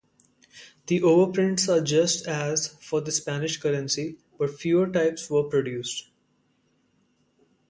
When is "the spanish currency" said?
3.01-4.17